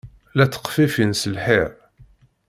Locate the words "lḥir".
1.35-1.69